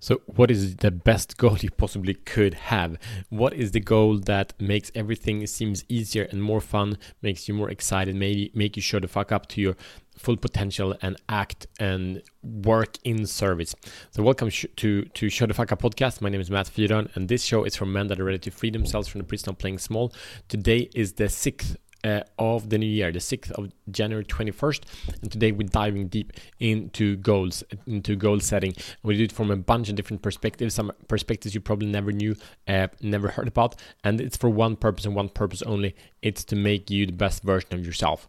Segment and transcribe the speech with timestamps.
[0.00, 2.98] So, what is the best goal you possibly could have?
[3.30, 7.70] What is the goal that makes everything seems easier and more fun, makes you more
[7.70, 9.76] excited, maybe make you show the fuck up to your
[10.16, 13.74] full potential and act and work in service.
[14.10, 16.20] So, welcome sh- to to Show the Fuck Up podcast.
[16.20, 18.50] My name is Matt Fyron, and this show is for men that are ready to
[18.50, 20.12] free themselves from the prison of playing small.
[20.48, 24.82] Today is the sixth uh, of the new year, the 6th of January 21st.
[25.22, 28.74] And today we're diving deep into goals, into goal setting.
[29.02, 32.36] We do it from a bunch of different perspectives, some perspectives you probably never knew,
[32.66, 33.76] uh, never heard about.
[34.04, 37.42] And it's for one purpose and one purpose only it's to make you the best
[37.42, 38.26] version of yourself.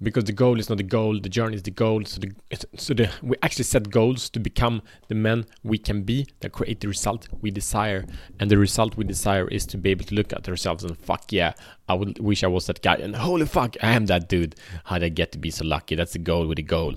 [0.00, 2.04] Because the goal is not the goal, the journey is the goal.
[2.04, 2.32] So, the,
[2.76, 6.80] so the, we actually set goals to become the men we can be that create
[6.80, 8.04] the result we desire.
[8.38, 11.32] And the result we desire is to be able to look at ourselves and fuck
[11.32, 11.54] yeah,
[11.92, 12.94] I would wish I was that guy.
[12.94, 14.56] And holy fuck, I am that dude.
[14.84, 15.94] How did I get to be so lucky?
[15.94, 16.94] That's the goal with the goal.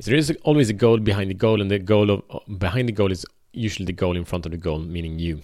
[0.00, 2.92] So there is always a goal behind the goal, and the goal of behind the
[2.92, 5.40] goal is usually the goal in front of the goal, meaning you.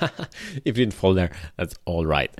[0.00, 2.30] if you didn't fall there, that's all right.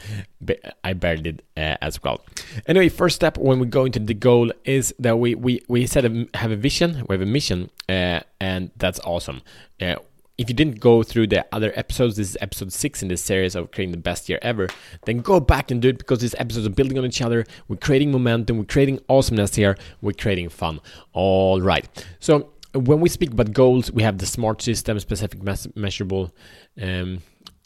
[0.41, 2.21] But I barely did uh, as well.
[2.67, 6.05] Anyway, first step when we go into the goal is that we we we set
[6.05, 9.41] a, have a vision, we have a mission, uh, and that's awesome.
[9.81, 9.97] Uh,
[10.37, 13.55] if you didn't go through the other episodes, this is episode six in this series
[13.55, 14.69] of creating the best year ever,
[15.07, 17.45] then go back and do it because these episodes are building on each other.
[17.69, 20.81] We're creating momentum, we're creating awesomeness here, we're creating fun.
[21.13, 21.87] All right.
[22.19, 25.41] So, when we speak about goals, we have the smart system, specific,
[25.77, 26.35] measurable,
[26.83, 27.21] um,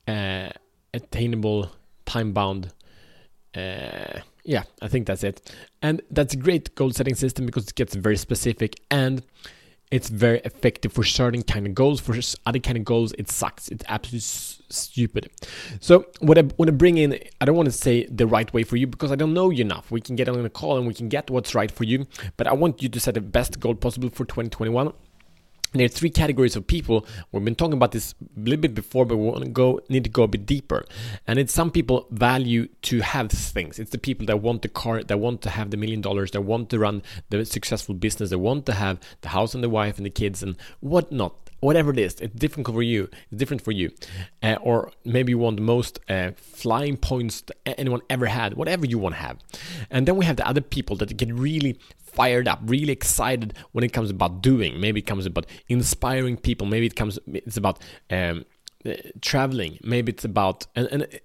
[0.07, 0.51] uh,
[0.93, 1.73] attainable,
[2.05, 2.75] time bound.
[3.55, 5.55] Uh, yeah, I think that's it.
[5.81, 9.23] And that's a great goal setting system because it gets very specific and
[9.91, 12.01] it's very effective for certain kind of goals.
[12.01, 12.15] For
[12.47, 13.69] other kind of goals, it sucks.
[13.69, 15.31] It's absolutely stupid.
[15.81, 18.65] So what I want to bring in, I don't want to say the right way
[18.65, 19.91] for you because I don't know you enough.
[19.91, 22.07] We can get on a call and we can get what's right for you.
[22.37, 24.93] But I want you to set the best goal possible for 2021
[25.73, 27.07] there are three categories of people.
[27.33, 30.05] We've been talking about this a little bit before, but we want to go need
[30.05, 30.85] to go a bit deeper.
[31.27, 33.79] And it's some people value to have things.
[33.79, 36.43] It's the people that want the car, that want to have the million dollars, that
[36.43, 39.99] want to run the successful business, that want to have the house and the wife
[39.99, 41.48] and the kids and whatnot.
[41.61, 43.09] Whatever it is, it's different for you.
[43.31, 43.91] It's different for you.
[44.43, 48.55] Uh, or maybe you want the most uh, flying points anyone ever had.
[48.55, 49.39] Whatever you want to have.
[49.91, 53.85] And then we have the other people that get really fired up, really excited when
[53.85, 54.81] it comes about doing.
[54.81, 56.67] Maybe it comes about inspiring people.
[56.67, 57.81] Maybe it comes it's about
[58.11, 58.45] um,
[58.87, 59.79] uh, traveling.
[59.83, 61.21] Maybe it's about and, and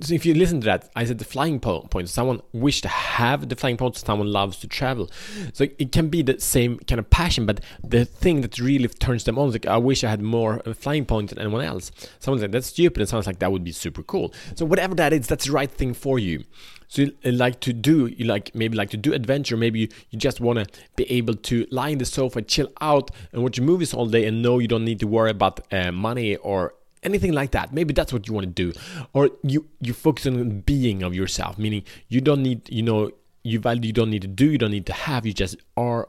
[0.00, 2.08] so if you listen to that, I said the flying point.
[2.08, 3.96] Someone wish to have the flying point.
[3.96, 5.08] Someone loves to travel.
[5.52, 9.22] So it can be the same kind of passion, but the thing that really turns
[9.22, 11.92] them on is like, I wish I had more uh, flying points than anyone else.
[12.18, 13.00] Someone's like, that's stupid.
[13.00, 14.34] It sounds like that would be super cool.
[14.56, 16.42] So whatever that is, that's the right thing for you.
[16.88, 19.56] So you uh, like to do, you like maybe like to do adventure.
[19.56, 20.66] Maybe you, you just want to
[20.96, 24.42] be able to lie in the sofa, chill out, and watch movies all day, and
[24.42, 26.74] know you don't need to worry about uh, money or
[27.06, 27.72] anything like that.
[27.72, 28.78] Maybe that's what you want to do.
[29.14, 33.10] Or you you focus on being of yourself meaning you don't need you know
[33.42, 36.08] you value you don't need to do you don't need to have you just are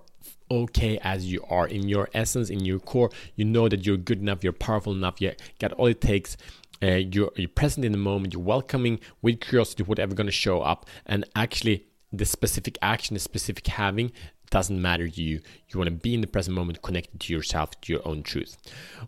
[0.49, 1.67] okay as you are.
[1.67, 5.21] In your essence in your core you know that you're good enough you're powerful enough
[5.21, 6.35] you got all it takes
[6.83, 10.61] uh, you're, you're present in the moment you're welcoming with curiosity whatever going to show
[10.61, 10.85] up.
[11.05, 14.11] And actually the specific action the specific having
[14.49, 15.41] doesn't matter to you.
[15.69, 18.57] You want to be in the present moment, connected to yourself, to your own truth.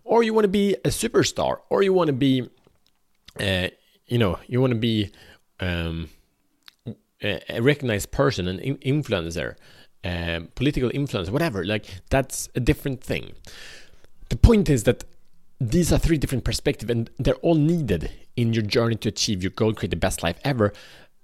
[0.03, 2.49] Or you want to be a superstar, or you want to be,
[3.39, 3.69] uh,
[4.07, 5.11] you know, you want to be
[5.59, 6.09] um,
[7.21, 9.55] a recognized person, an influencer,
[10.03, 11.65] uh, political influence, whatever.
[11.65, 13.33] Like that's a different thing.
[14.29, 15.03] The point is that
[15.59, 19.51] these are three different perspectives, and they're all needed in your journey to achieve your
[19.51, 20.71] goal, create the best life ever.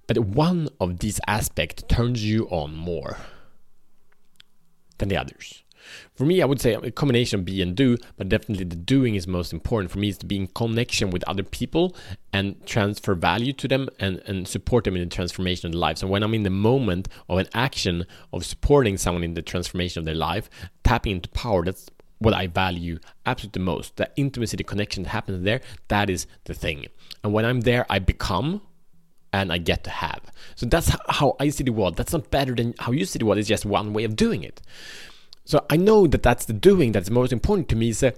[0.08, 3.18] But one of these aspects turns you on more
[4.98, 5.64] than the others.
[6.16, 9.16] For me, I would say a combination of be and do, but definitely the doing
[9.16, 9.92] is most important.
[9.92, 11.96] For me, is to be in connection with other people
[12.34, 16.02] and transfer value to them and, and support them in the transformation of their lives.
[16.02, 20.00] And when I'm in the moment of an action of supporting someone in the transformation
[20.00, 20.50] of their life,
[20.84, 21.90] tapping into power, that's
[22.20, 23.98] what I value absolutely the most.
[23.98, 26.88] The intimacy, the connection that happens there, that is the thing.
[27.24, 28.62] And when I'm there, I become
[29.42, 30.22] and I get to have.
[30.56, 31.98] So that's how I see the world.
[31.98, 33.38] That's not better than how you see the world.
[33.38, 34.62] It's just one way of doing it.
[35.46, 37.94] So I know that that's the doing that's most important to me.
[37.94, 38.12] So,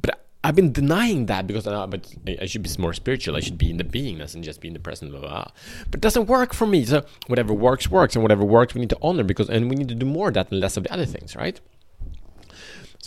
[0.00, 2.06] but I've been denying that because I, but
[2.40, 3.36] I should be more spiritual.
[3.36, 5.10] I should be in the beingness and just be in the present.
[5.10, 5.50] Blah, blah, blah.
[5.90, 6.84] But it doesn't work for me.
[6.84, 9.88] So whatever works works, and whatever works we need to honor because and we need
[9.88, 11.60] to do more of that and less of the other things, right?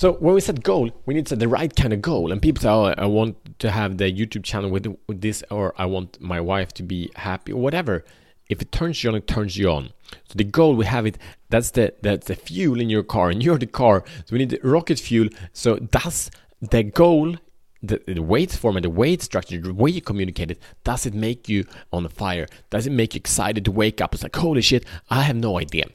[0.02, 2.32] So when we set goal, we need to set the right kind of goal.
[2.32, 5.76] And people say, "Oh, I want to have the YouTube channel with, with this, or
[5.78, 8.04] I want my wife to be happy, or whatever."
[8.50, 9.92] If it turns you on, it turns you on.
[10.28, 11.20] So the goal we have it.
[11.52, 14.04] That's the that's the fuel in your car, and you're the car.
[14.26, 15.30] So we need the rocket fuel.
[15.54, 17.36] So does the goal
[17.84, 21.48] the, the weight format, the weight structure, the way you communicate it, does it make
[21.48, 22.48] you on fire?
[22.72, 24.16] Does it make you excited to wake up?
[24.16, 25.86] It's like, holy shit, I have no idea.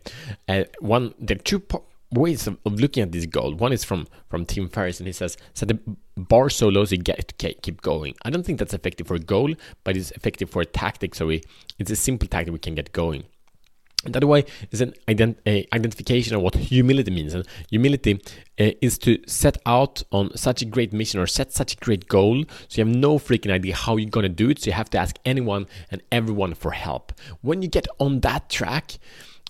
[0.48, 3.54] Uh, one, are two po- ways of, of, looking at this goal.
[3.54, 5.78] One is from from Tim Ferriss, and he says, set the
[6.16, 8.14] bar so low so you get keep going.
[8.22, 9.54] I don't think that's effective for a goal,
[9.84, 11.14] but it's effective for a tactic.
[11.14, 11.42] So we,
[11.78, 13.24] it's a simple tactic we can get going.
[14.06, 15.36] And other way is an ident-
[15.74, 17.34] identification of what humility means.
[17.34, 18.20] And humility
[18.58, 22.08] uh, is to set out on such a great mission or set such a great
[22.08, 24.60] goal so you have no freaking idea how you're to do it.
[24.60, 27.12] So you have to ask anyone and everyone for help.
[27.42, 28.98] When you get on that track,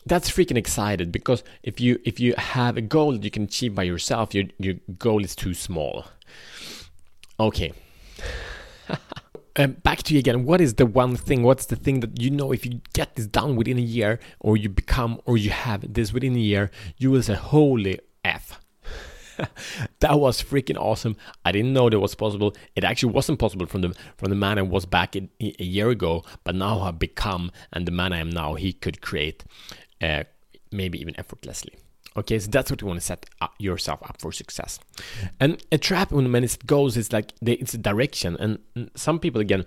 [0.07, 3.75] that's freaking excited because if you if you have a goal that you can achieve
[3.75, 6.07] by yourself, your your goal is too small.
[7.39, 7.73] Okay.
[9.57, 10.45] um, back to you again.
[10.45, 11.43] What is the one thing?
[11.43, 14.57] What's the thing that you know if you get this done within a year, or
[14.57, 18.61] you become, or you have this within a year, you will say, "Holy f."
[20.01, 21.17] that was freaking awesome.
[21.45, 22.55] I didn't know that was possible.
[22.75, 25.91] It actually wasn't possible from the from the man I was back in, a year
[25.91, 29.45] ago, but now I've become, and the man I am now, he could create,
[30.03, 30.25] uh,
[30.71, 31.75] maybe even effortlessly.
[32.17, 33.27] Okay, so that's what you want to set
[33.59, 34.79] yourself up for success.
[35.39, 38.37] And a trap when when it goes is like the, it's a direction.
[38.41, 39.67] And some people again,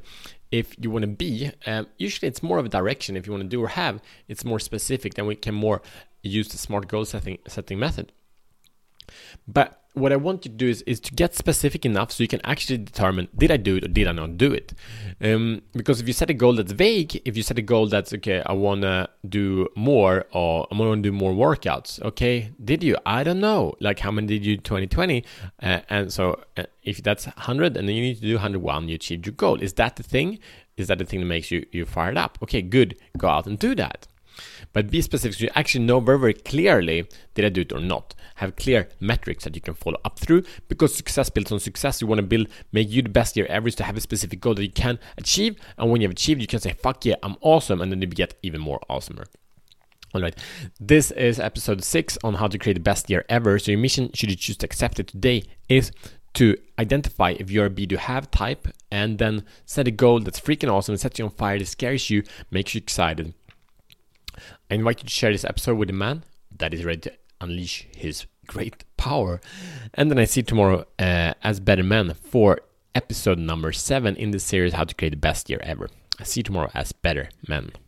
[0.51, 3.15] if you want to be, um, usually it's more of a direction.
[3.15, 5.13] If you want to do or have, it's more specific.
[5.13, 5.81] Then we can more
[6.23, 8.11] use the smart goal setting setting method.
[9.47, 12.27] But what I want you to do is, is to get specific enough so you
[12.27, 14.73] can actually determine did I do it or did I not do it?
[15.21, 18.13] Um, because if you set a goal that's vague, if you set a goal that's
[18.13, 22.83] okay, I want to do more or I want to do more workouts, okay, did
[22.83, 22.95] you?
[23.05, 23.75] I don't know.
[23.79, 25.23] Like how many did you 2020?
[25.61, 28.95] Uh, and so uh, if that's 100 and then you need to do 101, you
[28.95, 29.61] achieved your goal.
[29.61, 30.39] Is that the thing?
[30.77, 32.37] Is that the thing that makes you, you fired up?
[32.41, 32.95] Okay, good.
[33.17, 34.07] Go out and do that.
[34.71, 37.79] But be specific so you actually know very, very clearly did I do it or
[37.79, 38.13] not.
[38.35, 42.01] Have clear metrics that you can follow up through because success builds on success.
[42.01, 44.53] You want to build, make you the best year ever to have a specific goal
[44.53, 45.55] that you can achieve.
[45.77, 47.81] And when you have achieved, you can say, fuck yeah, I'm awesome.
[47.81, 49.25] And then you get even more awesomer.
[50.11, 50.35] All right,
[50.79, 53.59] this is episode six on how to create the best year ever.
[53.59, 55.91] So, your mission, should you choose to accept it today, is
[56.33, 60.39] to identify if you're a be to have type and then set a goal that's
[60.39, 63.35] freaking awesome, and sets you on fire, that scares you, makes you excited,
[64.69, 66.23] I invite you to share this episode with a man
[66.57, 69.39] that is ready to unleash his great power.
[69.93, 72.61] And then I see you tomorrow uh, as better men for
[72.95, 75.89] episode number seven in the series How to Create the Best Year Ever.
[76.19, 77.71] I see you tomorrow as better men.